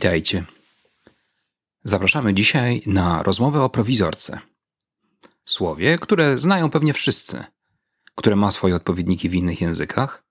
[0.00, 0.44] Witajcie.
[1.84, 4.40] Zapraszamy dzisiaj na rozmowę o prowizorce.
[5.44, 7.44] Słowie, które znają pewnie wszyscy,
[8.14, 10.24] które ma swoje odpowiedniki w innych językach,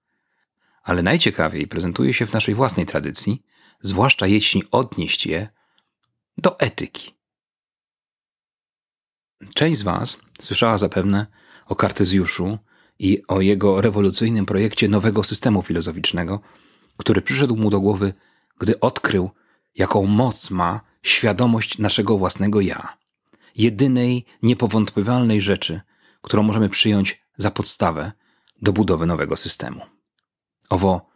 [0.84, 3.44] ale najciekawiej prezentuje się w naszej własnej tradycji,
[3.82, 5.48] zwłaszcza jeśli odnieść je
[6.38, 7.16] do etyki.
[9.56, 11.28] Część z Was słyszała zapewne
[11.66, 12.58] o Kartezjuszu
[13.00, 16.40] i o jego rewolucyjnym projekcie nowego systemu filozoficznego,
[16.98, 18.14] który przyszedł mu do głowy,
[18.60, 19.32] gdy odkrył,
[19.80, 22.98] jaką moc ma świadomość naszego własnego ja,
[23.56, 25.82] jedynej niepowątpiewalnej rzeczy,
[26.22, 28.12] którą możemy przyjąć za podstawę
[28.62, 29.82] do budowy nowego systemu.
[30.70, 31.10] Owo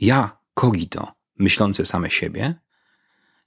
[0.00, 2.54] ja cogito, myślące same siebie,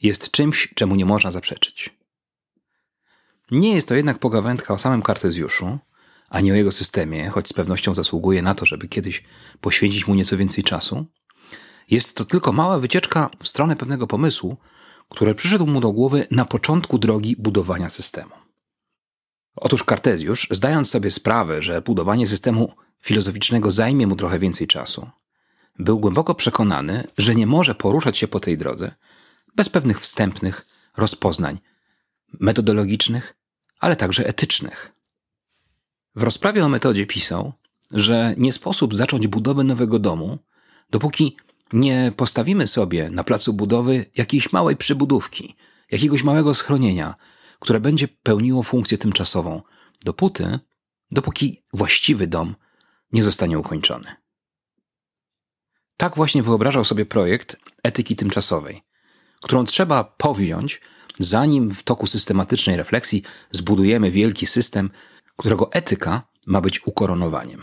[0.01, 1.89] jest czymś, czemu nie można zaprzeczyć.
[3.51, 5.79] Nie jest to jednak pogawędka o samym Kartezjuszu,
[6.29, 9.23] ani o jego systemie, choć z pewnością zasługuje na to, żeby kiedyś
[9.61, 11.05] poświęcić mu nieco więcej czasu.
[11.89, 14.57] Jest to tylko mała wycieczka w stronę pewnego pomysłu,
[15.09, 18.31] który przyszedł mu do głowy na początku drogi budowania systemu.
[19.55, 25.09] Otóż Kartezjusz, zdając sobie sprawę, że budowanie systemu filozoficznego zajmie mu trochę więcej czasu,
[25.79, 28.91] był głęboko przekonany, że nie może poruszać się po tej drodze
[29.55, 30.65] bez pewnych wstępnych
[30.97, 31.59] rozpoznań
[32.39, 33.35] metodologicznych,
[33.79, 34.91] ale także etycznych.
[36.15, 37.53] W rozprawie o metodzie pisał,
[37.91, 40.37] że nie sposób zacząć budowy nowego domu,
[40.89, 41.37] dopóki
[41.73, 45.55] nie postawimy sobie na placu budowy jakiejś małej przybudówki,
[45.91, 47.15] jakiegoś małego schronienia,
[47.59, 49.61] które będzie pełniło funkcję tymczasową,
[50.05, 50.59] dopóty,
[51.11, 52.55] dopóki właściwy dom
[53.11, 54.15] nie zostanie ukończony.
[55.97, 58.81] Tak właśnie wyobrażał sobie projekt etyki tymczasowej,
[59.41, 60.81] którą trzeba powziąć,
[61.19, 64.89] zanim w toku systematycznej refleksji zbudujemy wielki system,
[65.37, 67.61] którego etyka ma być ukoronowaniem.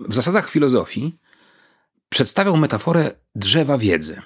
[0.00, 1.18] W zasadach filozofii
[2.12, 4.22] przedstawiał metaforę drzewa wiedzy.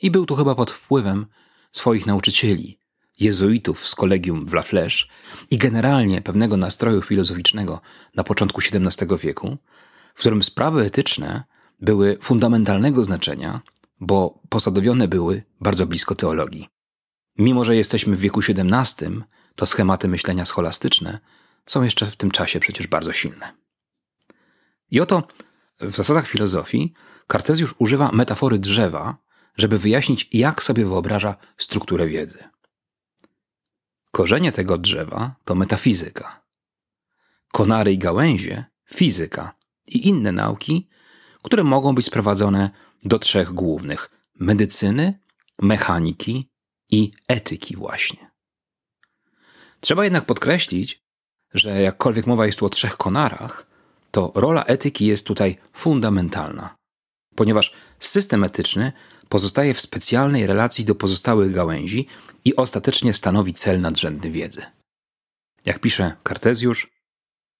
[0.00, 1.26] I był tu chyba pod wpływem
[1.72, 2.78] swoich nauczycieli,
[3.20, 5.06] jezuitów z kolegium w La Flèche
[5.50, 7.80] i generalnie pewnego nastroju filozoficznego
[8.14, 9.56] na początku XVII wieku,
[10.14, 11.44] w którym sprawy etyczne
[11.80, 13.60] były fundamentalnego znaczenia,
[14.00, 16.68] bo posadowione były bardzo blisko teologii.
[17.38, 19.22] Mimo, że jesteśmy w wieku XVII,
[19.54, 21.18] to schematy myślenia scholastyczne
[21.66, 23.52] są jeszcze w tym czasie przecież bardzo silne.
[24.90, 25.28] I oto
[25.80, 26.92] w zasadach filozofii
[27.32, 29.16] Kartezjusz używa metafory drzewa,
[29.56, 32.44] żeby wyjaśnić, jak sobie wyobraża strukturę wiedzy.
[34.10, 36.42] Korzenie tego drzewa to metafizyka.
[37.52, 39.54] Konary i gałęzie fizyka
[39.86, 40.88] i inne nauki,
[41.42, 42.70] które mogą być sprowadzone
[43.04, 44.10] do trzech głównych:
[44.40, 45.18] medycyny,
[45.62, 46.50] mechaniki
[46.90, 48.30] i etyki, właśnie.
[49.80, 51.02] Trzeba jednak podkreślić,
[51.54, 53.66] że jakkolwiek mowa jest tu o trzech konarach,
[54.10, 56.81] to rola etyki jest tutaj fundamentalna,
[57.34, 58.92] ponieważ system etyczny
[59.28, 62.06] pozostaje w specjalnej relacji do pozostałych gałęzi
[62.44, 64.62] i ostatecznie stanowi cel nadrzędny wiedzy.
[65.64, 66.90] Jak pisze Kartezjusz,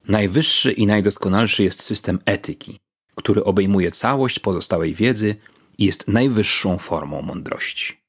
[0.09, 2.81] najwyższy i najdoskonalszy jest system etyki,
[3.15, 5.37] który obejmuje całość pozostałej wiedzy
[5.78, 8.03] i jest najwyższą formą mądrości.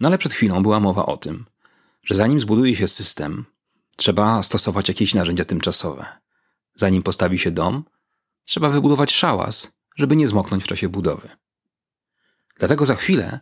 [0.00, 1.44] No ale przed chwilą była mowa o tym,
[2.02, 3.44] że zanim zbuduje się system,
[3.96, 6.06] trzeba stosować jakieś narzędzia tymczasowe.
[6.74, 7.84] Zanim postawi się dom,
[8.48, 11.28] trzeba wybudować szałas, żeby nie zmoknąć w czasie budowy.
[12.58, 13.40] Dlatego za chwilę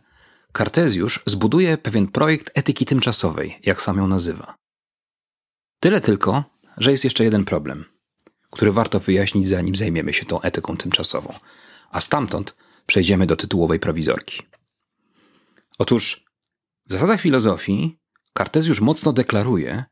[0.51, 4.55] Kartezjusz zbuduje pewien projekt etyki tymczasowej, jak sam ją nazywa.
[5.79, 6.43] Tyle tylko,
[6.77, 7.85] że jest jeszcze jeden problem,
[8.51, 11.33] który warto wyjaśnić, zanim zajmiemy się tą etyką tymczasową,
[11.91, 14.41] a stamtąd przejdziemy do tytułowej prowizorki.
[15.77, 16.25] Otóż
[16.89, 17.99] w zasadach filozofii
[18.33, 19.83] Kartezjusz mocno deklaruje,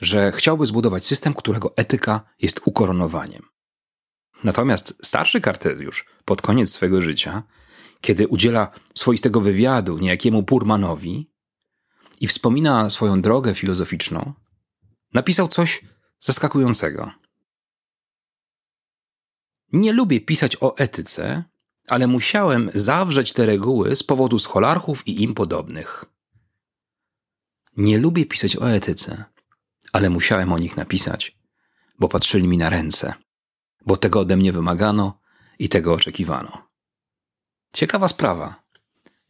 [0.00, 3.51] że chciałby zbudować system, którego etyka jest ukoronowaniem.
[4.44, 7.42] Natomiast starszy Kartezjusz pod koniec swego życia,
[8.00, 11.30] kiedy udziela swoistego wywiadu niejakiemu Purmanowi
[12.20, 14.32] i wspomina swoją drogę filozoficzną,
[15.14, 15.84] napisał coś
[16.20, 17.10] zaskakującego.
[19.72, 21.44] Nie lubię pisać o etyce,
[21.88, 26.04] ale musiałem zawrzeć te reguły z powodu scholarchów i im podobnych.
[27.76, 29.24] Nie lubię pisać o etyce,
[29.92, 31.38] ale musiałem o nich napisać,
[31.98, 33.14] bo patrzyli mi na ręce,
[33.86, 35.18] bo tego ode mnie wymagano
[35.58, 36.68] i tego oczekiwano.
[37.72, 38.62] Ciekawa sprawa.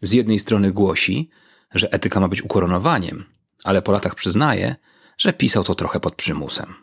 [0.02, 1.30] Z jednej strony głosi,
[1.74, 3.24] że etyka ma być ukoronowaniem,
[3.64, 4.76] ale po latach przyznaje,
[5.18, 6.74] że pisał to trochę pod przymusem.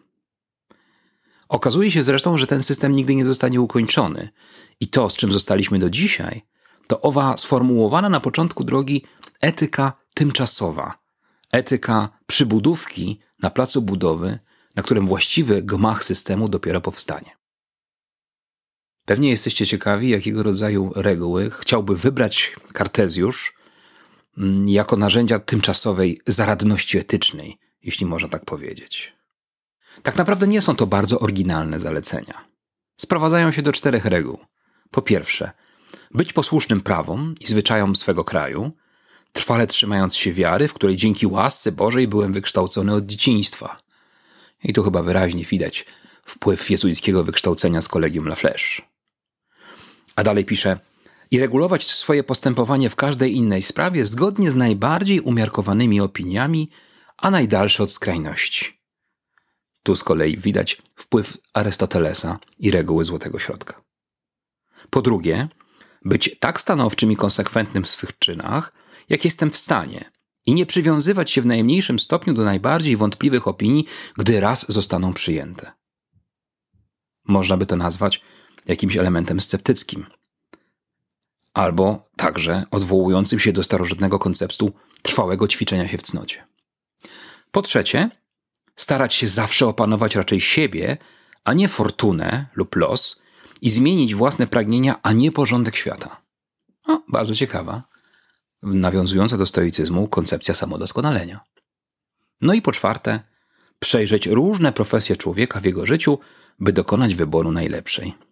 [1.50, 4.30] Okazuje się zresztą, że ten system nigdy nie zostanie ukończony
[4.80, 6.42] i to, z czym zostaliśmy do dzisiaj,
[6.88, 9.06] to owa sformułowana na początku drogi
[9.42, 10.98] etyka tymczasowa,
[11.52, 14.40] etyka przybudówki na placu budowy,
[14.76, 17.39] na którym właściwy gmach systemu dopiero powstanie.
[19.10, 23.54] Pewnie jesteście ciekawi, jakiego rodzaju reguły chciałby wybrać Kartezjusz
[24.38, 29.14] mm, jako narzędzia tymczasowej zaradności etycznej, jeśli można tak powiedzieć.
[30.04, 32.46] Tak naprawdę nie są to bardzo oryginalne zalecenia.
[32.98, 34.40] Sprowadzają się do czterech reguł.
[34.92, 35.52] Po pierwsze,
[36.12, 38.72] być posłusznym prawom i zwyczajom swego kraju,
[39.34, 43.82] trwale trzymając się wiary, w której dzięki łasce Bożej byłem wykształcony od dzieciństwa.
[44.64, 45.86] I tu chyba wyraźnie widać
[46.24, 48.82] wpływ jezuickiego wykształcenia z kolegium La Flèche.
[50.20, 50.80] A dalej pisze,
[51.32, 56.70] i regulować swoje postępowanie w każdej innej sprawie zgodnie z najbardziej umiarkowanymi opiniami,
[57.18, 58.80] a najdalsze od skrajności.
[59.84, 63.82] Tu z kolei widać wpływ Arystotelesa i reguły złotego środka.
[64.90, 65.48] Po drugie,
[66.06, 68.74] być tak stanowczym i konsekwentnym w swych czynach,
[69.10, 70.12] jak jestem w stanie,
[70.46, 73.86] i nie przywiązywać się w najmniejszym stopniu do najbardziej wątpliwych opinii,
[74.18, 75.72] gdy raz zostaną przyjęte.
[77.26, 78.22] Można by to nazwać
[78.70, 80.06] jakimś elementem sceptyckim.
[81.54, 84.72] Albo także odwołującym się do starożytnego konceptu
[85.02, 86.48] trwałego ćwiczenia się w cnocie.
[87.52, 88.10] Po trzecie,
[88.76, 90.98] starać się zawsze opanować raczej siebie,
[91.44, 93.22] a nie fortunę lub los
[93.62, 96.22] i zmienić własne pragnienia, a nie porządek świata.
[96.88, 97.84] O, bardzo ciekawa,
[98.64, 101.40] nawiązująca do stoicyzmu koncepcja samodoskonalenia.
[102.42, 103.20] No i po czwarte,
[103.80, 106.20] przejrzeć różne profesje człowieka w jego życiu,
[106.60, 108.29] by dokonać wyboru najlepszej.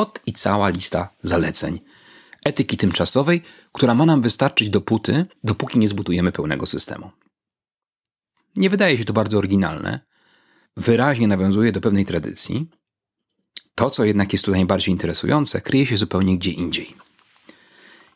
[0.00, 1.80] Ot i cała lista zaleceń
[2.44, 3.42] etyki tymczasowej,
[3.72, 7.10] która ma nam wystarczyć dopóty, dopóki nie zbudujemy pełnego systemu.
[8.56, 10.00] Nie wydaje się to bardzo oryginalne,
[10.76, 12.66] wyraźnie nawiązuje do pewnej tradycji.
[13.74, 16.96] To, co jednak jest tu najbardziej interesujące, kryje się zupełnie gdzie indziej.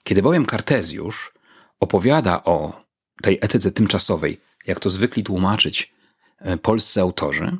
[0.05, 1.33] Kiedy bowiem Kartezjusz
[1.81, 2.85] opowiada o
[3.23, 5.95] tej etyce tymczasowej, jak to zwykli tłumaczyć
[6.39, 7.59] e, polscy autorzy,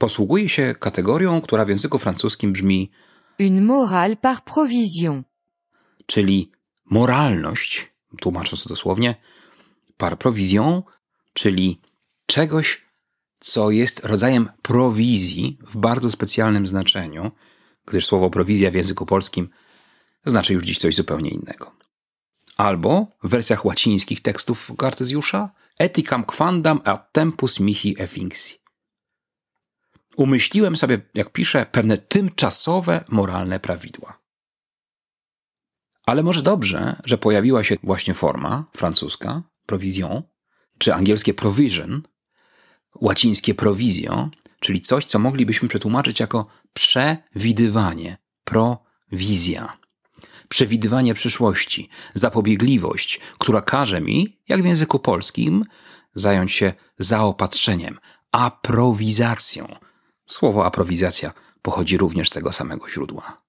[0.00, 2.90] posługuje się kategorią, która w języku francuskim brzmi
[3.38, 5.24] une morale par provision,
[6.06, 6.52] czyli
[6.84, 9.14] moralność, tłumacząc to dosłownie,
[9.96, 10.82] par provision,
[11.32, 11.80] czyli
[12.26, 12.82] czegoś,
[13.40, 17.30] co jest rodzajem prowizji w bardzo specjalnym znaczeniu,
[17.86, 19.48] gdyż słowo prowizja w języku polskim
[20.26, 21.72] znaczy już dziś coś zupełnie innego.
[22.56, 28.59] Albo w wersjach łacińskich tekstów Kartezjusza eticam quandam a tempus mihi effinxi.
[30.20, 34.18] Umyśliłem sobie, jak piszę, pewne tymczasowe moralne prawidła.
[36.06, 40.22] Ale może dobrze, że pojawiła się właśnie forma francuska, provision,
[40.78, 42.02] czy angielskie provision,
[42.94, 44.28] łacińskie provisio,
[44.60, 49.76] czyli coś, co moglibyśmy przetłumaczyć jako przewidywanie, prowizja.
[50.48, 55.64] Przewidywanie przyszłości, zapobiegliwość, która każe mi, jak w języku polskim,
[56.14, 57.98] zająć się zaopatrzeniem,
[58.32, 59.89] aprowizacją.
[60.30, 61.32] Słowo aprowizacja
[61.62, 63.42] pochodzi również z tego samego źródła.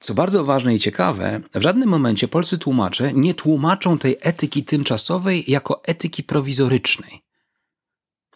[0.00, 5.50] Co bardzo ważne i ciekawe, w żadnym momencie polscy tłumacze nie tłumaczą tej etyki tymczasowej
[5.50, 7.22] jako etyki prowizorycznej.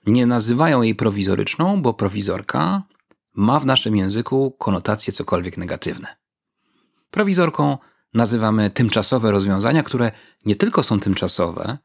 [0.07, 2.83] Nie nazywają jej prowizoryczną, bo prowizorka
[3.35, 6.17] ma w naszym języku konotacje cokolwiek negatywne.
[7.11, 7.79] Prowizorką
[8.15, 10.13] nazywamy tymczasowe rozwiązania, które
[10.47, 11.79] nie tylko są tymczasowe,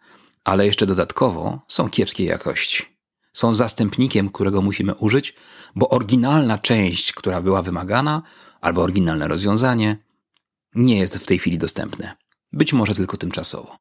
[0.44, 2.93] ale jeszcze dodatkowo są kiepskiej jakości.
[3.34, 5.36] Są zastępnikiem, którego musimy użyć,
[5.76, 8.22] bo oryginalna część, która była wymagana,
[8.62, 9.98] albo oryginalne rozwiązanie
[10.76, 12.16] nie jest w tej chwili dostępne.
[12.54, 13.78] Być może tylko tymczasowo.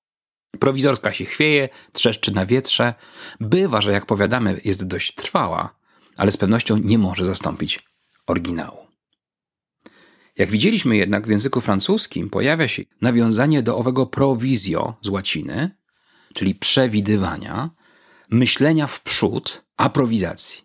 [0.59, 2.95] Prowizorska się chwieje, trzeszczy na wietrze.
[3.41, 5.75] Bywa, że jak powiadamy, jest dość trwała,
[6.17, 7.87] ale z pewnością nie może zastąpić
[8.27, 8.87] oryginału.
[10.39, 15.71] Jak widzieliśmy jednak w języku francuskim pojawia się nawiązanie do owego prowizjo z łaciny,
[16.35, 17.71] czyli przewidywania,
[18.33, 20.63] myślenia w przód, aprowizacji.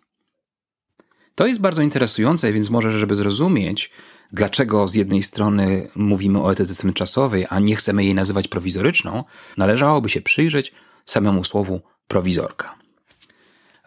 [1.34, 3.90] To jest bardzo interesujące, więc może, żeby zrozumieć,
[4.32, 9.24] dlaczego z jednej strony mówimy o etyce tymczasowej, a nie chcemy jej nazywać prowizoryczną,
[9.56, 10.72] należałoby się przyjrzeć
[11.06, 12.78] samemu słowu prowizorka.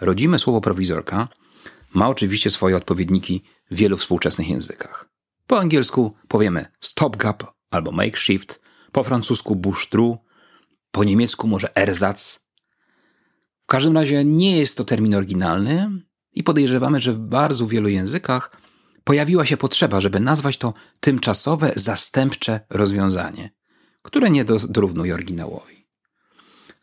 [0.02, 1.28] Rodzime słowo prowizorka
[1.94, 5.10] ma oczywiście swoje odpowiedniki w wielu współczesnych językach.
[5.48, 8.62] Po angielsku powiemy stopgap albo makeshift,
[8.92, 10.18] po francusku bouche
[10.92, 12.40] po niemiecku może ersatz.
[13.72, 15.92] Każdym razie nie jest to termin oryginalny,
[16.34, 18.58] i podejrzewamy, że w bardzo wielu językach
[19.04, 23.50] pojawiła się potrzeba, żeby nazwać to tymczasowe, zastępcze rozwiązanie,
[24.02, 25.88] które nie dorównuje oryginałowi.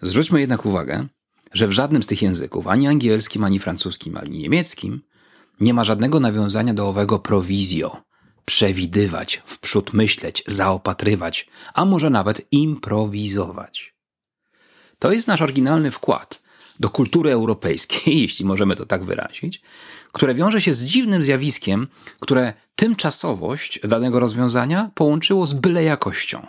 [0.03, 1.07] Zwróćmy jednak uwagę,
[1.53, 5.03] że w żadnym z tych języków, ani angielskim, ani francuskim, ani niemieckim,
[5.61, 8.03] nie ma żadnego nawiązania do owego prowizjo,
[8.45, 13.95] przewidywać, wprzód myśleć, zaopatrywać, a może nawet improwizować.
[14.99, 16.48] To jest nasz oryginalny wkład,
[16.81, 19.63] do kultury europejskiej, jeśli możemy to tak wyrazić,
[20.13, 21.89] które wiąże się z dziwnym zjawiskiem,
[22.21, 26.47] które tymczasowość danego rozwiązania połączyło z byle jakością.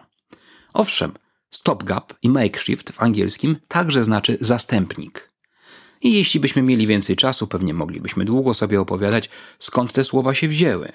[0.74, 1.12] Owszem,
[1.50, 5.29] stopgap i makeshift w angielskim także znaczy zastępnik.
[6.01, 10.48] I jeśli byśmy mieli więcej czasu, pewnie moglibyśmy długo sobie opowiadać, skąd te słowa się
[10.48, 10.91] wzięły.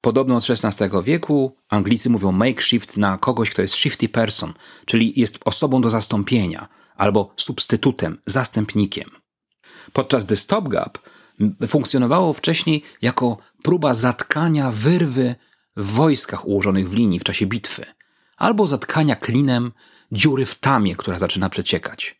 [0.00, 4.52] Podobno od XVI wieku Anglicy mówią makeshift na kogoś, kto jest shifty person,
[4.86, 9.10] czyli jest osobą do zastąpienia, albo substytutem, zastępnikiem.
[9.92, 10.98] Podczas gdy stopgap
[11.66, 15.34] funkcjonowało wcześniej jako próba zatkania wyrwy
[15.76, 17.84] w wojskach ułożonych w linii w czasie bitwy,
[18.36, 19.72] albo zatkania klinem
[20.12, 22.18] dziury w tamie, która zaczyna przeciekać.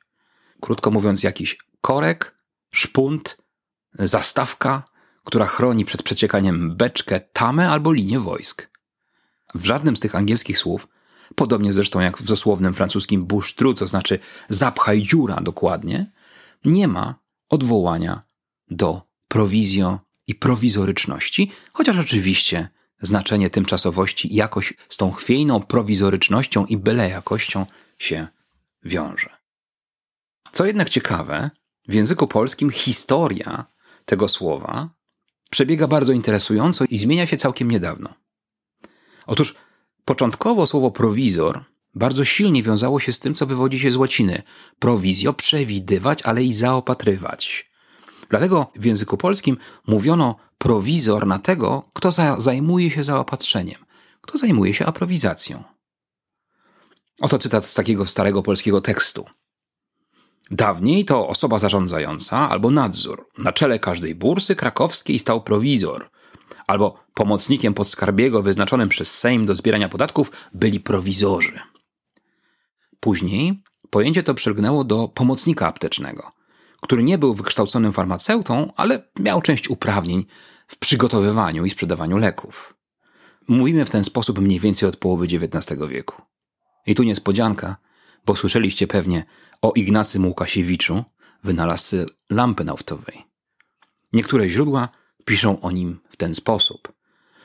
[0.60, 2.34] Krótko mówiąc, jakiś korek,
[2.70, 3.36] szpunt,
[3.98, 4.82] zastawka,
[5.24, 8.68] która chroni przed przeciekaniem beczkę, tamę albo linię wojsk.
[9.54, 10.88] W żadnym z tych angielskich słów,
[11.34, 16.10] podobnie zresztą jak w dosłownym francuskim bouche co znaczy zapchaj dziura dokładnie,
[16.64, 17.14] nie ma
[17.48, 18.22] odwołania
[18.70, 22.68] do prowizjo i prowizoryczności, chociaż oczywiście
[23.02, 27.66] znaczenie tymczasowości jakoś z tą chwiejną prowizorycznością i byle jakością
[27.98, 28.26] się
[28.84, 29.30] wiąże.
[30.52, 31.50] Co jednak ciekawe,
[31.88, 33.64] w języku polskim historia
[34.04, 34.88] tego słowa
[35.50, 38.14] przebiega bardzo interesująco i zmienia się całkiem niedawno.
[39.26, 39.54] Otóż
[40.04, 44.42] początkowo słowo prowizor bardzo silnie wiązało się z tym, co wywodzi się z łaciny.
[44.78, 47.70] Prowizjo przewidywać, ale i zaopatrywać.
[48.28, 49.56] Dlatego w języku polskim
[49.86, 53.84] mówiono prowizor na tego, kto za, zajmuje się zaopatrzeniem,
[54.20, 55.64] kto zajmuje się aprowizacją.
[57.20, 59.24] Oto cytat z takiego starego polskiego tekstu.
[60.50, 63.28] Dawniej to osoba zarządzająca albo nadzór.
[63.38, 66.10] Na czele każdej bursy krakowskiej stał prowizor.
[66.66, 71.60] Albo pomocnikiem podskarbiego wyznaczonym przez Sejm do zbierania podatków byli prowizorzy.
[73.00, 76.32] Później pojęcie to przylgnęło do pomocnika aptecznego,
[76.80, 80.26] który nie był wykształconym farmaceutą, ale miał część uprawnień
[80.66, 82.74] w przygotowywaniu i sprzedawaniu leków.
[83.48, 86.22] Mówimy w ten sposób mniej więcej od połowy XIX wieku.
[86.86, 87.76] I tu niespodzianka,
[88.26, 89.24] bo słyszeliście pewnie
[89.62, 91.04] o Ignacym Łukasiewiczu,
[91.44, 93.22] wynalazcy lampy naftowej.
[94.12, 94.88] Niektóre źródła
[95.24, 96.92] piszą o nim w ten sposób.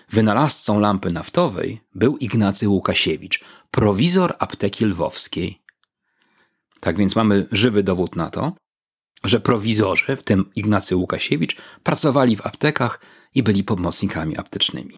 [0.09, 5.61] Wynalazcą lampy naftowej był Ignacy Łukasiewicz, prowizor apteki lwowskiej.
[6.79, 8.53] Tak więc mamy żywy dowód na to,
[9.23, 13.01] że prowizorzy, w tym Ignacy Łukasiewicz, pracowali w aptekach
[13.35, 14.97] i byli pomocnikami aptecznymi.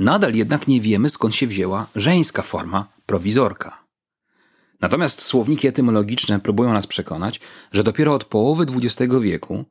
[0.00, 3.86] Nadal jednak nie wiemy, skąd się wzięła żeńska forma prowizorka.
[4.80, 7.40] Natomiast słowniki etymologiczne próbują nas przekonać,
[7.72, 9.64] że dopiero od połowy XX wieku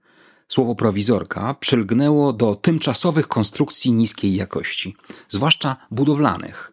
[0.48, 4.96] słowo prowizorka przylgnęło do tymczasowych konstrukcji niskiej jakości,
[5.30, 6.72] zwłaszcza budowlanych.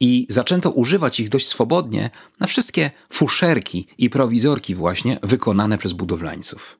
[0.00, 2.10] I zaczęto używać ich dość swobodnie
[2.40, 6.78] na wszystkie fuszerki i prowizorki właśnie wykonane przez budowlańców.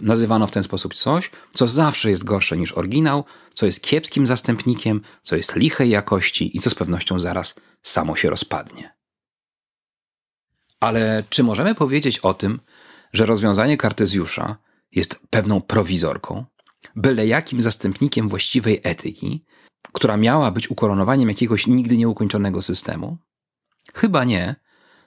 [0.00, 5.00] Nazywano w ten sposób coś, co zawsze jest gorsze niż oryginał, co jest kiepskim zastępnikiem,
[5.22, 8.96] co jest lichej jakości i co z pewnością zaraz samo się rozpadnie.
[10.80, 12.60] Ale czy możemy powiedzieć o tym,
[13.12, 14.56] że rozwiązanie Kartezjusza
[14.96, 16.44] jest pewną prowizorką,
[16.96, 19.44] byle jakim zastępnikiem właściwej etyki,
[19.92, 23.18] która miała być ukoronowaniem jakiegoś nigdy nieukończonego systemu?
[23.94, 24.54] Chyba nie,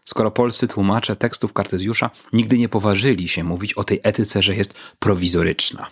[0.05, 4.73] skoro polscy tłumacze tekstów Kartezjusza nigdy nie poważyli się mówić o tej etyce, że jest
[4.99, 5.91] prowizoryczna.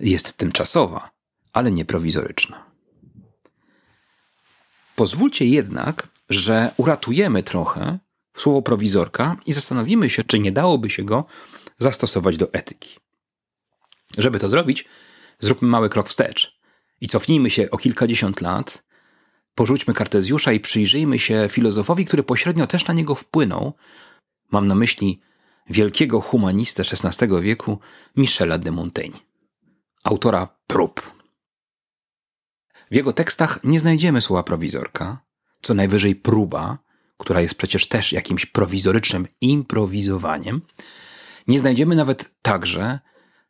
[0.00, 1.10] Jest tymczasowa,
[1.52, 2.64] ale nie prowizoryczna.
[4.96, 7.98] Pozwólcie jednak, że uratujemy trochę
[8.36, 11.24] słowo prowizorka i zastanowimy się, czy nie dałoby się go
[11.78, 12.98] zastosować do etyki.
[14.18, 14.84] Żeby to zrobić,
[15.40, 16.58] zróbmy mały krok wstecz
[17.00, 18.84] i cofnijmy się o kilkadziesiąt lat,
[19.54, 23.72] porzućmy Kartezjusza i przyjrzyjmy się filozofowi, który pośrednio też na niego wpłynął.
[24.50, 25.20] Mam na myśli
[25.70, 27.78] wielkiego humanistę XVI wieku
[28.16, 29.18] Michela de Montaigne,
[30.04, 31.14] autora prób.
[32.90, 35.24] W jego tekstach nie znajdziemy słowa prowizorka,
[35.62, 36.78] co najwyżej próba,
[37.18, 40.62] która jest przecież też jakimś prowizorycznym improwizowaniem,
[41.48, 43.00] nie znajdziemy nawet także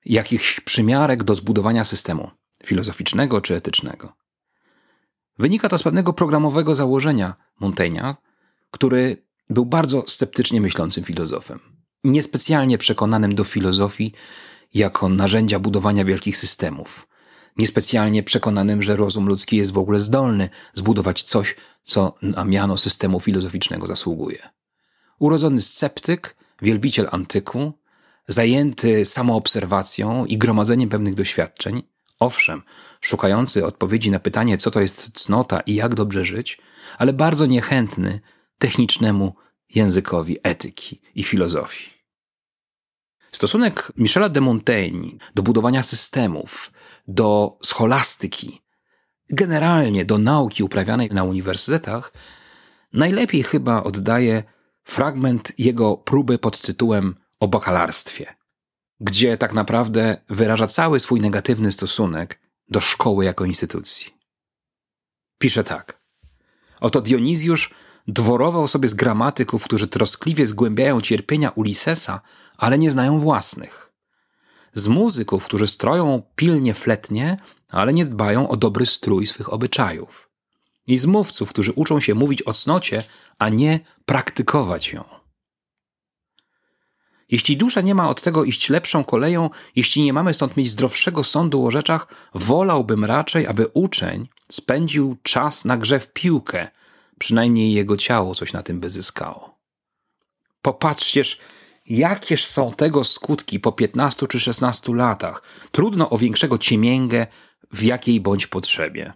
[0.04, 2.30] jakichś przymiarek do zbudowania systemu
[2.64, 4.12] filozoficznego czy etycznego.
[5.38, 8.14] Wynika to z pewnego programowego założenia Montaigne'a,
[8.70, 11.60] który był bardzo sceptycznie myślącym filozofem.
[12.04, 14.12] Niespecjalnie przekonanym do filozofii
[14.74, 17.08] jako narzędzia budowania wielkich systemów.
[17.56, 23.20] Niespecjalnie przekonanym, że rozum ludzki jest w ogóle zdolny zbudować coś, co na miano systemu
[23.20, 24.48] filozoficznego zasługuje.
[25.18, 27.72] Urodzony sceptyk, wielbiciel antyku,
[28.28, 31.82] zajęty samoobserwacją i gromadzeniem pewnych doświadczeń,
[32.20, 32.62] owszem,
[33.00, 36.58] szukający odpowiedzi na pytanie, co to jest cnota i jak dobrze żyć,
[36.98, 38.20] ale bardzo niechętny
[38.58, 39.34] technicznemu
[39.74, 41.90] językowi etyki i filozofii.
[43.32, 46.72] Stosunek Michela de Montaigne do budowania systemów,
[47.08, 48.60] do scholastyki,
[49.30, 52.12] generalnie do nauki uprawianej na uniwersytetach,
[52.92, 54.42] najlepiej chyba oddaje
[54.84, 57.14] fragment jego próby pod tytułem
[57.44, 58.34] o bakalarstwie,
[59.00, 64.14] gdzie tak naprawdę wyraża cały swój negatywny stosunek do szkoły jako instytucji.
[65.38, 66.00] Pisze tak.
[66.80, 67.74] Oto Dionizjusz
[68.08, 72.20] dworował sobie z gramatyków, którzy troskliwie zgłębiają cierpienia Ulisesa,
[72.56, 73.92] ale nie znają własnych.
[74.74, 77.36] Z muzyków, którzy stroją pilnie fletnie,
[77.70, 80.30] ale nie dbają o dobry strój swych obyczajów.
[80.86, 83.02] I z mówców, którzy uczą się mówić o cnocie,
[83.38, 85.23] a nie praktykować ją.
[87.34, 91.24] Jeśli dusza nie ma od tego iść lepszą koleją, jeśli nie mamy stąd mieć zdrowszego
[91.24, 96.68] sądu o rzeczach, wolałbym raczej, aby uczeń spędził czas na grze w piłkę,
[97.18, 99.58] przynajmniej jego ciało coś na tym by zyskało.
[100.62, 101.38] Popatrzcież,
[101.86, 105.42] jakież są tego skutki po 15 czy 16 latach.
[105.72, 107.26] Trudno o większego ciemięgę
[107.72, 109.12] w jakiej bądź potrzebie.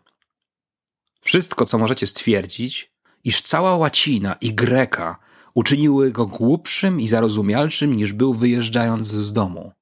[1.20, 2.92] Wszystko, co możecie stwierdzić,
[3.24, 5.27] iż cała łacina i greka
[5.58, 9.72] uczyniły go głupszym i zarozumialszym niż był wyjeżdżając z domu.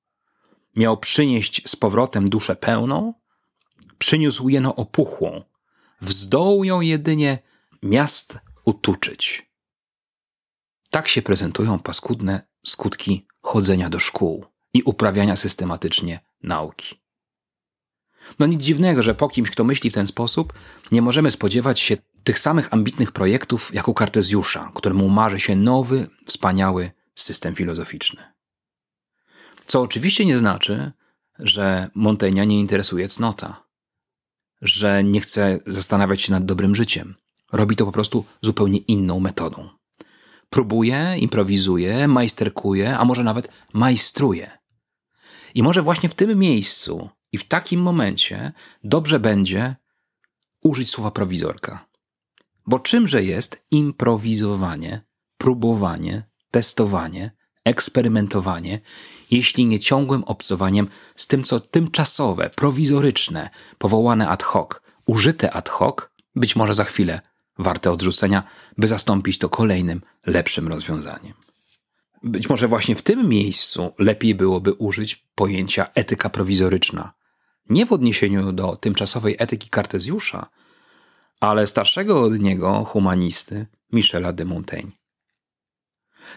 [0.77, 3.15] Miał przynieść z powrotem duszę pełną,
[3.99, 5.43] przyniósł jeno opuchłą,
[6.01, 7.39] wzdoł ją jedynie
[7.83, 9.51] miast utuczyć.
[10.91, 17.01] Tak się prezentują paskudne skutki chodzenia do szkół i uprawiania systematycznie nauki.
[18.39, 20.53] No nic dziwnego, że po kimś, kto myśli w ten sposób,
[20.93, 26.09] nie możemy spodziewać się tych samych ambitnych projektów jak u Kartezjusza, któremu marzy się nowy,
[26.27, 28.23] wspaniały system filozoficzny.
[29.67, 30.93] Co oczywiście nie znaczy,
[31.39, 33.67] że Montaigne nie interesuje cnota,
[34.63, 37.15] że nie chce zastanawiać się nad dobrym życiem.
[37.53, 39.69] Robi to po prostu zupełnie inną metodą.
[40.51, 44.51] Próbuje, improwizuje, majsterkuje, a może nawet majstruje.
[45.55, 48.53] I może właśnie w tym miejscu i w takim momencie
[48.85, 49.77] dobrze będzie
[50.63, 51.87] użyć słowa prowizorka.
[52.67, 55.01] Bo czymże jest improwizowanie,
[55.39, 57.31] próbowanie, testowanie,
[57.65, 58.81] eksperymentowanie,
[59.31, 64.71] jeśli nie ciągłym obcowaniem z tym, co tymczasowe, prowizoryczne, powołane ad hoc,
[65.07, 65.97] użyte ad hoc,
[66.35, 67.21] być może za chwilę
[67.59, 68.43] warte odrzucenia,
[68.79, 71.35] by zastąpić to kolejnym, lepszym rozwiązaniem.
[72.23, 77.13] Być może właśnie w tym miejscu lepiej byłoby użyć pojęcia etyka prowizoryczna.
[77.71, 80.47] Nie w odniesieniu do tymczasowej etyki Kartezjusza,
[81.41, 84.93] ale starszego od niego humanisty Michela de Montaigne.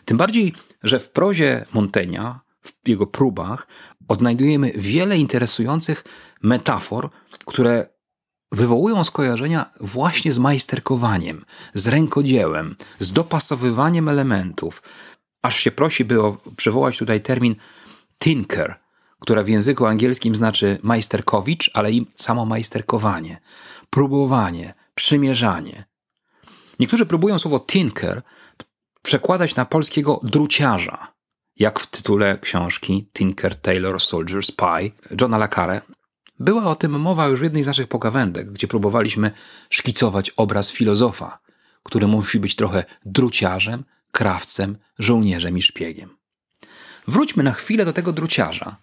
[0.05, 3.67] Tym bardziej, że w prozie Montaigne'a, w jego próbach,
[4.07, 6.03] odnajdujemy wiele interesujących
[6.41, 7.09] metafor,
[7.45, 7.88] które
[8.51, 14.83] wywołują skojarzenia właśnie z majsterkowaniem, z rękodziełem, z dopasowywaniem elementów.
[15.41, 16.15] Aż się prosi, by
[16.55, 17.55] przywołać tutaj termin
[18.19, 18.75] tinker,
[19.19, 23.41] która w języku angielskim znaczy majsterkowicz, ale i samo majsterkowanie,
[23.89, 25.85] próbowanie, przymierzanie.
[26.79, 28.21] Niektórzy próbują słowo tinker
[29.01, 31.13] przekładać na polskiego druciarza,
[31.55, 35.81] jak w tytule książki Tinker Taylor Soldier Spy Johna Lakare.
[36.39, 39.31] Była o tym mowa już w jednej z naszych pogawędek, gdzie próbowaliśmy
[39.69, 41.39] szkicować obraz filozofa,
[41.83, 46.09] który musi być trochę druciarzem, krawcem, żołnierzem i szpiegiem.
[47.07, 48.75] Wróćmy na chwilę do tego druciarza.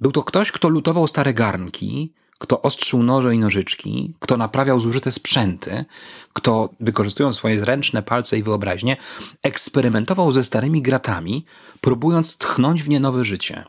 [0.00, 2.14] Był to ktoś, kto lutował stare garnki,
[2.44, 5.84] kto ostrzył noże i nożyczki, kto naprawiał zużyte sprzęty,
[6.32, 8.96] kto, wykorzystując swoje zręczne palce i wyobraźnię,
[9.42, 11.44] eksperymentował ze starymi gratami,
[11.80, 13.64] próbując tchnąć w nie nowe życie.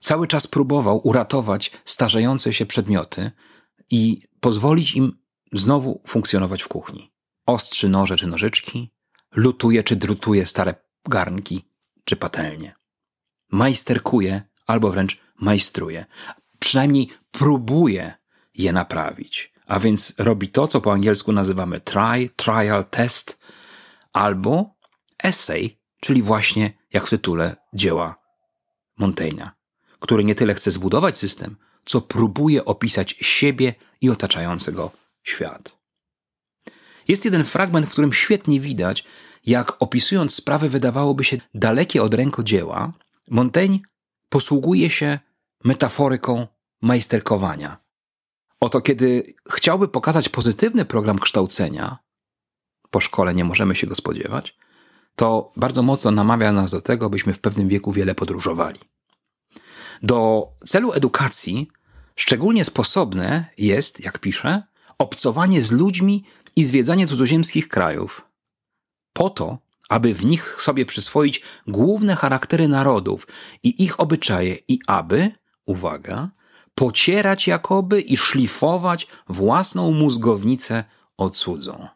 [0.00, 3.30] Cały czas próbował uratować starzejące się przedmioty
[3.90, 5.18] i pozwolić im
[5.52, 7.12] znowu funkcjonować w kuchni.
[7.46, 8.90] Ostrzy noże czy nożyczki,
[9.34, 10.74] lutuje czy drutuje stare
[11.08, 11.64] garnki
[12.04, 12.74] czy patelnie.
[13.52, 16.06] Majsterkuje albo wręcz majstruje,
[16.58, 18.12] przynajmniej próbuje
[18.54, 19.52] je naprawić.
[19.66, 23.38] A więc robi to, co po angielsku nazywamy try, trial, test,
[24.12, 24.74] albo
[25.24, 28.16] essay, czyli właśnie jak w tytule dzieła
[29.00, 29.50] Montaigne'a,
[30.00, 34.90] który nie tyle chce zbudować system, co próbuje opisać siebie i otaczającego
[35.22, 35.78] świat.
[37.08, 39.04] Jest jeden fragment, w którym świetnie widać,
[39.46, 42.92] jak opisując sprawy wydawałoby się dalekie od rękodzieła,
[43.30, 43.78] Montaigne
[44.28, 45.18] posługuje się
[45.64, 46.46] metaforyką
[46.82, 47.76] majsterkowania.
[48.60, 51.98] Oto kiedy chciałby pokazać pozytywny program kształcenia,
[52.90, 54.56] po szkole nie możemy się go spodziewać,
[55.16, 58.80] to bardzo mocno namawia nas do tego, byśmy w pewnym wieku wiele podróżowali.
[60.02, 61.68] Do celu edukacji
[62.16, 64.62] szczególnie sposobne jest, jak pisze,
[64.98, 66.24] obcowanie z ludźmi
[66.56, 68.24] i zwiedzanie cudzoziemskich krajów.
[69.12, 73.26] po to, aby w nich sobie przyswoić główne charaktery narodów
[73.62, 75.32] i ich obyczaje i aby,
[75.68, 76.30] uwaga,
[76.74, 80.84] pocierać jakoby i szlifować własną mózgownicę
[81.16, 81.88] o cudzą.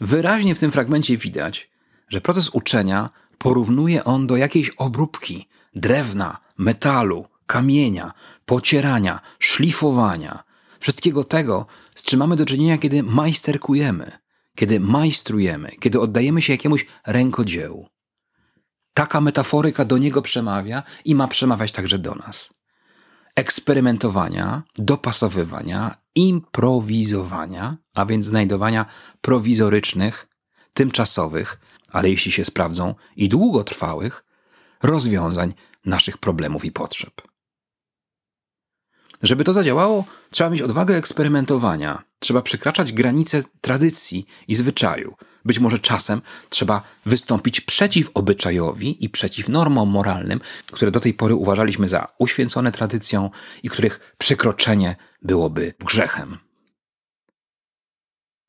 [0.00, 1.70] Wyraźnie w tym fragmencie widać,
[2.08, 8.12] że proces uczenia porównuje on do jakiejś obróbki drewna, metalu, kamienia,
[8.46, 10.44] pocierania, szlifowania,
[10.80, 14.12] wszystkiego tego, z czym mamy do czynienia, kiedy majsterkujemy,
[14.54, 17.91] kiedy majstrujemy, kiedy oddajemy się jakiemuś rękodziełu.
[18.94, 22.50] Taka metaforyka do niego przemawia i ma przemawiać także do nas.
[23.36, 28.86] Eksperymentowania, dopasowywania, improwizowania, a więc znajdowania
[29.20, 30.28] prowizorycznych,
[30.74, 31.58] tymczasowych,
[31.92, 34.24] ale jeśli się sprawdzą i długotrwałych,
[34.82, 37.22] rozwiązań naszych problemów i potrzeb.
[39.22, 45.16] Żeby to zadziałało, trzeba mieć odwagę eksperymentowania, trzeba przekraczać granice tradycji i zwyczaju.
[45.44, 51.34] Być może czasem trzeba wystąpić przeciw obyczajowi i przeciw normom moralnym, które do tej pory
[51.34, 53.30] uważaliśmy za uświęcone tradycją
[53.62, 56.38] i których przekroczenie byłoby grzechem.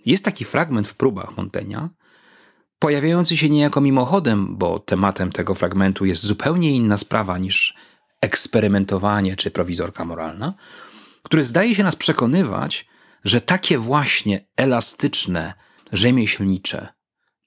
[0.05, 1.89] Jest taki fragment w próbach Montaignea,
[2.79, 7.75] pojawiający się niejako mimochodem, bo tematem tego fragmentu jest zupełnie inna sprawa niż
[8.21, 10.53] eksperymentowanie czy prowizorka moralna,
[11.23, 12.85] który zdaje się nas przekonywać,
[13.23, 15.53] że takie właśnie elastyczne,
[15.93, 16.87] rzemieślnicze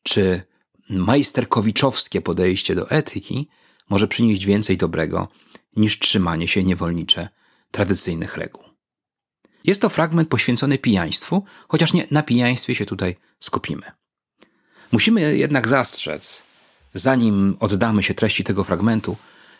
[0.02, 0.42] czy
[0.90, 3.48] majsterkowiczowskie podejście do etyki
[3.90, 5.28] może przynieść więcej dobrego
[5.76, 7.28] niż trzymanie się niewolnicze
[7.70, 8.64] tradycyjnych reguł.
[9.64, 13.82] Jest to fragment poświęcony pijaństwu, chociaż nie na pijaństwie się tutaj skupimy.
[14.92, 16.42] Musimy jednak zastrzec,
[16.94, 19.16] zanim oddamy się treści tego fragmentu,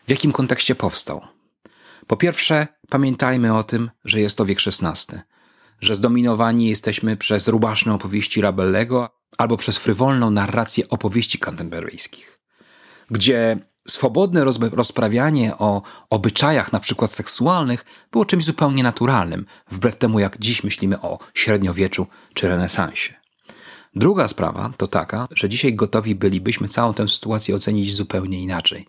[0.07, 1.21] w jakim kontekście powstał.
[2.07, 5.19] Po pierwsze, pamiętajmy o tym, że jest to wiek XVI,
[5.81, 12.39] że zdominowani jesteśmy przez rubaszne opowieści Rabellego albo przez frywolną narrację opowieści kanterburyjskich,
[13.11, 13.59] gdzie
[13.89, 20.65] swobodne rozprawianie o obyczajach, na przykład seksualnych, było czymś zupełnie naturalnym, wbrew temu jak dziś
[20.65, 23.15] myślimy o średniowieczu czy renesansie.
[23.95, 28.87] Druga sprawa to taka, że dzisiaj gotowi bylibyśmy całą tę sytuację ocenić zupełnie inaczej.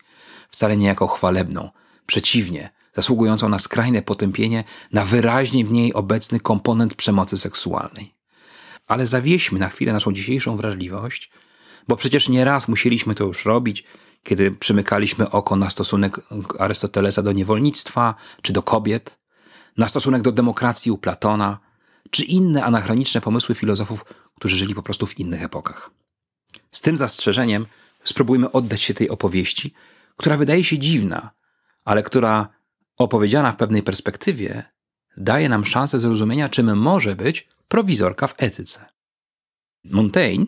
[0.50, 1.70] Wcale nie jako chwalebną,
[2.06, 8.14] przeciwnie, zasługującą na skrajne potępienie, na wyraźnie w niej obecny komponent przemocy seksualnej.
[8.88, 11.32] Ale zawieśmy na chwilę naszą dzisiejszą wrażliwość,
[11.88, 13.84] bo przecież nieraz musieliśmy to już robić,
[14.24, 16.20] kiedy przymykaliśmy oko na stosunek
[16.60, 19.20] Arystotelesa do niewolnictwa czy do kobiet,
[19.78, 21.60] na stosunek do demokracji u Platona,
[22.12, 24.06] czy inne anachroniczne pomysły filozofów,
[24.36, 25.90] którzy żyli po prostu w innych epokach.
[26.72, 27.66] Z tym zastrzeżeniem
[28.04, 29.74] spróbujmy oddać się tej opowieści,
[30.18, 31.32] która wydaje się dziwna,
[31.86, 32.57] ale która
[32.98, 34.64] opowiedziana w pewnej perspektywie
[35.18, 38.86] daje nam szansę zrozumienia, czym może być prowizorka w etyce.
[39.84, 40.46] Montaigne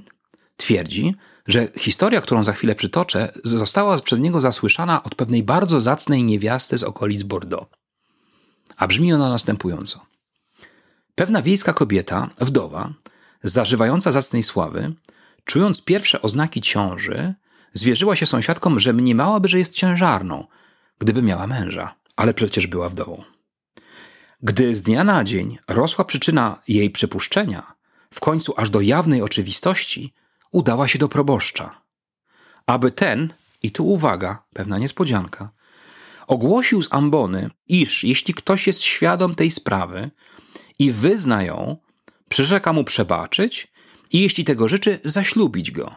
[0.57, 1.15] twierdzi,
[1.47, 6.77] że historia, którą za chwilę przytoczę, została przez niego zasłyszana od pewnej bardzo zacnej niewiasty
[6.77, 7.67] z okolic Bordeaux.
[8.77, 10.05] A brzmi ona następująco.
[11.15, 12.93] Pewna wiejska kobieta, wdowa,
[13.43, 14.93] zażywająca zacnej sławy,
[15.45, 17.33] czując pierwsze oznaki ciąży,
[17.73, 20.47] zwierzyła się sąsiadkom, że mniemałaby, że jest ciężarną,
[20.99, 23.23] gdyby miała męża, ale przecież była wdową.
[24.41, 27.73] Gdy z dnia na dzień rosła przyczyna jej przypuszczenia,
[28.13, 30.13] w końcu aż do jawnej oczywistości,
[30.51, 31.81] udała się do proboszcza,
[32.67, 35.51] aby ten, i tu uwaga, pewna niespodzianka,
[36.27, 40.11] ogłosił z ambony, iż jeśli ktoś jest świadom tej sprawy
[40.79, 41.77] i wyzna ją,
[42.29, 43.71] przyrzeka mu przebaczyć
[44.11, 45.95] i jeśli tego życzy, zaślubić go.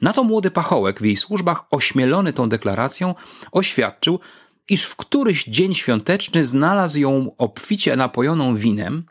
[0.00, 3.14] Na to młody pachołek w jej służbach, ośmielony tą deklaracją,
[3.52, 4.20] oświadczył,
[4.68, 9.04] iż w któryś dzień świąteczny znalazł ją obficie napojoną winem,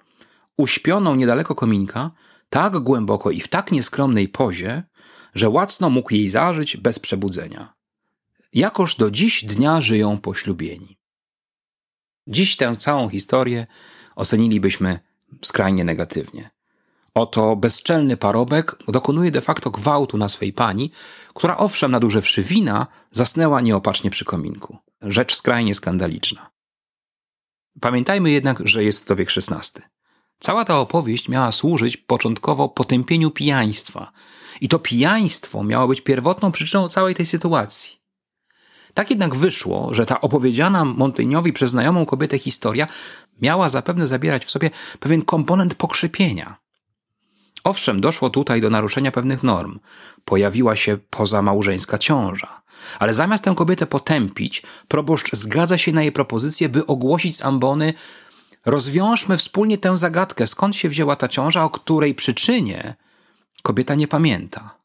[0.58, 2.12] uśpioną niedaleko kominka,
[2.50, 4.84] tak głęboko i w tak nieskromnej pozie,
[5.34, 7.74] że łacno mógł jej zażyć bez przebudzenia.
[8.54, 10.98] Jakoż do dziś dnia żyją poślubieni.
[12.28, 13.68] Dziś tę całą historię
[14.16, 15.00] ocenilibyśmy
[15.42, 16.55] skrajnie negatywnie.
[17.16, 20.92] Oto bezczelny parobek dokonuje de facto gwałtu na swej pani,
[21.34, 24.78] która owszem nadużywszy wina, zasnęła nieopatrznie przy kominku.
[25.02, 26.50] Rzecz skrajnie skandaliczna.
[27.82, 29.82] Pamiętajmy jednak, że jest to wiek XVI.
[30.40, 34.12] Cała ta opowieść miała służyć początkowo potępieniu pijaństwa.
[34.62, 38.00] I to pijaństwo miało być pierwotną przyczyną całej tej sytuacji.
[38.94, 42.88] Tak jednak wyszło, że ta opowiedziana Montaigne'owi przez znajomą kobietę historia
[43.42, 46.65] miała zapewne zabierać w sobie pewien komponent pokrzepienia.
[47.66, 49.80] Owszem, doszło tutaj do naruszenia pewnych norm.
[50.26, 52.62] Pojawiła się pozamałżeńska ciąża.
[53.00, 57.94] Ale zamiast tę kobietę potępić, proboszcz zgadza się na jej propozycję, by ogłosić z ambony
[58.66, 62.96] Rozwiążmy wspólnie tę zagadkę, skąd się wzięła ta ciąża, o której przyczynie
[63.64, 64.78] kobieta nie pamięta.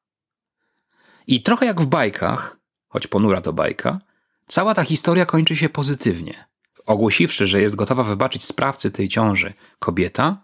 [1.27, 2.57] I trochę jak w bajkach,
[2.88, 3.99] choć ponura to bajka,
[4.47, 6.45] cała ta historia kończy się pozytywnie.
[6.87, 10.43] Ogłosiwszy, że jest gotowa wybaczyć sprawcy tej ciąży, kobieta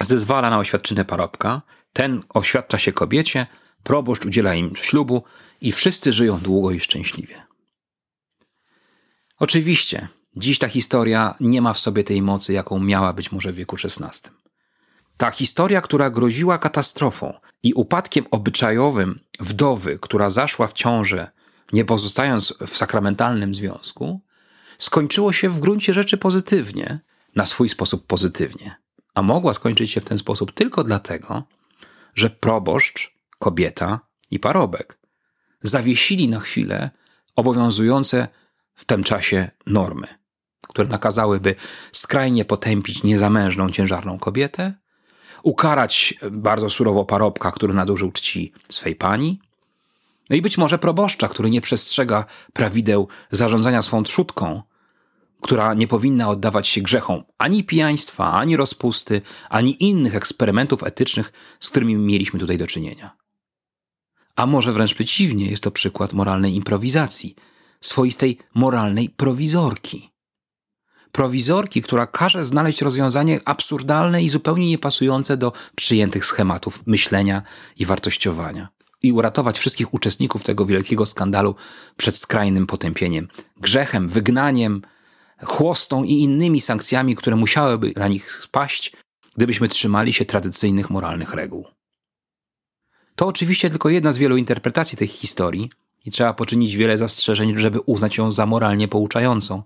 [0.00, 3.46] zezwala na oświadczynę parobka, ten oświadcza się kobiecie,
[3.82, 5.22] proboszcz udziela im ślubu
[5.60, 7.42] i wszyscy żyją długo i szczęśliwie.
[9.38, 13.54] Oczywiście, dziś ta historia nie ma w sobie tej mocy, jaką miała być może w
[13.54, 14.30] wieku XVI.
[15.16, 21.30] Ta historia, która groziła katastrofą i upadkiem obyczajowym wdowy, która zaszła w ciążę,
[21.72, 24.20] nie pozostając w sakramentalnym związku,
[24.78, 27.00] skończyło się w gruncie rzeczy pozytywnie,
[27.36, 28.79] na swój sposób pozytywnie.
[29.14, 31.42] A mogła skończyć się w ten sposób tylko dlatego,
[32.14, 34.98] że proboszcz, kobieta i parobek
[35.62, 36.90] zawiesili na chwilę
[37.36, 38.28] obowiązujące
[38.74, 40.06] w tym czasie normy,
[40.68, 41.54] które nakazałyby
[41.92, 44.74] skrajnie potępić niezamężną, ciężarną kobietę,
[45.42, 49.40] ukarać bardzo surowo parobka, który nadużył czci swej pani,
[50.30, 54.62] no i być może proboszcza, który nie przestrzega prawideł zarządzania swą trzutką,
[55.40, 61.70] która nie powinna oddawać się grzechom ani pijaństwa, ani rozpusty, ani innych eksperymentów etycznych, z
[61.70, 63.16] którymi mieliśmy tutaj do czynienia.
[64.36, 67.34] A może wręcz przeciwnie, jest to przykład moralnej improwizacji,
[67.80, 70.10] swoistej moralnej prowizorki.
[71.12, 77.42] Prowizorki, która każe znaleźć rozwiązanie absurdalne i zupełnie niepasujące do przyjętych schematów myślenia
[77.76, 78.68] i wartościowania.
[79.02, 81.54] I uratować wszystkich uczestników tego wielkiego skandalu
[81.96, 84.82] przed skrajnym potępieniem, grzechem, wygnaniem,
[85.44, 88.92] chłostą i innymi sankcjami, które musiałyby na nich spaść,
[89.36, 91.66] gdybyśmy trzymali się tradycyjnych moralnych reguł.
[93.16, 95.70] To oczywiście tylko jedna z wielu interpretacji tej historii
[96.04, 99.62] i trzeba poczynić wiele zastrzeżeń, żeby uznać ją za moralnie pouczającą.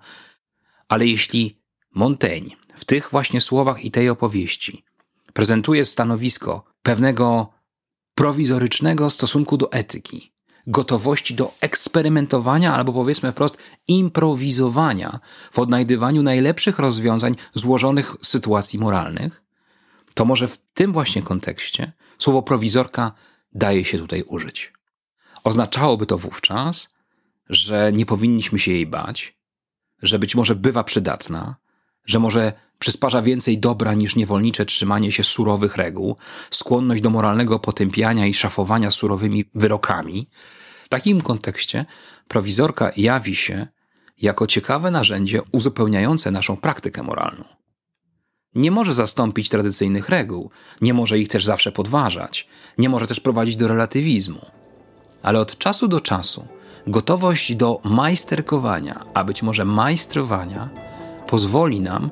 [0.88, 1.58] Ale jeśli
[1.94, 4.84] Montaigne w tych właśnie słowach i tej opowieści
[5.32, 7.52] prezentuje stanowisko pewnego
[8.14, 10.33] prowizorycznego stosunku do etyki,
[10.66, 15.20] gotowości do eksperymentowania albo powiedzmy wprost improwizowania
[15.52, 19.42] w odnajdywaniu najlepszych rozwiązań złożonych sytuacji moralnych,
[20.14, 23.12] to może w tym właśnie kontekście słowo prowizorka
[23.52, 24.72] daje się tutaj użyć.
[25.44, 26.94] Oznaczałoby to wówczas,
[27.48, 29.36] że nie powinniśmy się jej bać,
[30.02, 31.56] że być może bywa przydatna,
[32.06, 32.52] że może
[32.84, 36.16] przysparza więcej dobra niż niewolnicze trzymanie się surowych reguł,
[36.50, 40.28] skłonność do moralnego potępiania i szafowania surowymi wyrokami.
[40.82, 41.86] W takim kontekście
[42.28, 43.66] prowizorka jawi się
[44.18, 47.44] jako ciekawe narzędzie uzupełniające naszą praktykę moralną.
[48.54, 53.56] Nie może zastąpić tradycyjnych reguł, nie może ich też zawsze podważać, nie może też prowadzić
[53.56, 54.46] do relatywizmu.
[55.22, 56.48] Ale od czasu do czasu
[56.86, 60.68] gotowość do majsterkowania, a być może majstrowania,
[61.26, 62.10] pozwoli nam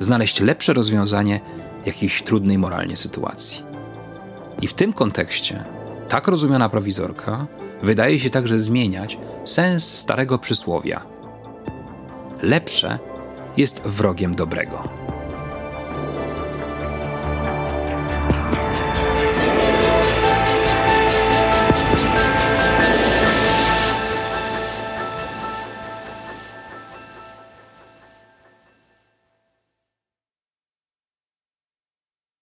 [0.00, 1.40] znaleźć lepsze rozwiązanie
[1.86, 3.62] jakiejś trudnej moralnie sytuacji.
[4.62, 5.64] I w tym kontekście
[6.08, 7.46] tak rozumiana prowizorka
[7.82, 11.02] wydaje się także zmieniać sens starego przysłowia:
[12.42, 12.98] lepsze
[13.56, 15.03] jest wrogiem dobrego.